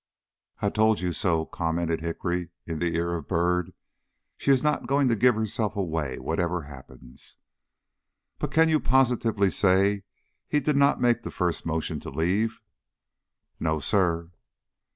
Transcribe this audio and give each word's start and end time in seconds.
"I 0.63 0.71
told 0.71 0.99
you 1.01 1.13
so," 1.13 1.45
commented 1.45 2.01
Hickory, 2.01 2.49
in 2.65 2.79
the 2.79 2.95
ear 2.95 3.13
of 3.13 3.27
Byrd. 3.27 3.71
"She 4.35 4.49
is 4.49 4.63
not 4.63 4.87
going 4.87 5.07
to 5.09 5.15
give 5.15 5.35
herself 5.35 5.75
away, 5.75 6.17
whatever 6.17 6.63
happens." 6.63 7.37
"But 8.39 8.49
can 8.51 8.67
you 8.67 8.79
positively 8.79 9.51
say 9.51 10.01
he 10.47 10.59
did 10.59 10.75
not 10.75 10.99
make 10.99 11.21
the 11.21 11.29
first 11.29 11.67
motion 11.67 11.99
to 11.99 12.09
leave?" 12.09 12.61
"No, 13.59 13.77
sir." 13.79 14.31